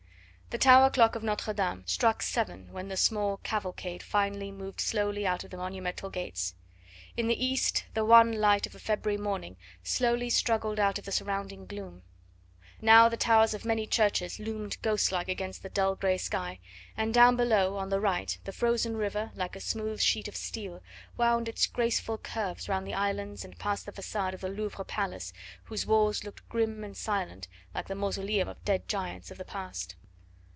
The 0.53 0.57
tower 0.57 0.89
clock 0.89 1.15
of 1.15 1.23
Notre 1.23 1.53
Dame 1.53 1.83
struck 1.85 2.21
seven 2.21 2.73
when 2.73 2.89
the 2.89 2.97
small 2.97 3.37
cavalcade 3.37 4.03
finally 4.03 4.51
moved 4.51 4.81
slowly 4.81 5.25
out 5.25 5.45
of 5.45 5.49
the 5.49 5.55
monumental 5.55 6.09
gates. 6.09 6.55
In 7.15 7.27
the 7.29 7.41
east 7.41 7.85
the 7.93 8.03
wan 8.03 8.33
light 8.33 8.67
of 8.67 8.75
a 8.75 8.79
February 8.79 9.17
morning 9.17 9.55
slowly 9.81 10.29
struggled 10.29 10.77
out 10.77 10.99
of 10.99 11.05
the 11.05 11.11
surrounding 11.13 11.67
gloom. 11.67 12.03
Now 12.81 13.07
the 13.07 13.15
towers 13.15 13.53
of 13.53 13.63
many 13.63 13.87
churches 13.87 14.39
loomed 14.39 14.75
ghostlike 14.81 15.29
against 15.29 15.63
the 15.63 15.69
dull 15.69 15.95
grey 15.95 16.17
sky, 16.17 16.59
and 16.97 17.13
down 17.13 17.37
below, 17.37 17.77
on 17.77 17.87
the 17.87 18.01
right, 18.01 18.37
the 18.43 18.51
frozen 18.51 18.97
river, 18.97 19.31
like 19.35 19.55
a 19.55 19.61
smooth 19.61 20.01
sheet 20.01 20.27
of 20.27 20.35
steel, 20.35 20.83
wound 21.15 21.47
its 21.47 21.65
graceful 21.65 22.17
curves 22.17 22.67
round 22.67 22.85
the 22.85 22.93
islands 22.93 23.45
and 23.45 23.57
past 23.57 23.85
the 23.85 23.93
facade 23.93 24.33
of 24.33 24.41
the 24.41 24.49
Louvres 24.49 24.83
palace, 24.89 25.31
whose 25.63 25.85
walls 25.85 26.25
looked 26.25 26.49
grim 26.49 26.83
and 26.83 26.97
silent, 26.97 27.47
like 27.73 27.87
the 27.87 27.95
mausoleum 27.95 28.49
of 28.49 28.57
the 28.59 28.65
dead 28.65 28.89
giants 28.89 29.31
of 29.31 29.37
the 29.37 29.45
past. 29.45 29.95